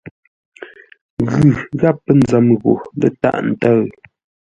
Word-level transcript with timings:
Ghʉ 1.29 1.47
gháp 1.79 1.97
pə́ 2.03 2.13
nzəm 2.19 2.45
ghô 2.61 2.73
lə́ 2.99 3.09
tâʼ 3.21 3.37
ntə̂ʉ. 3.49 3.83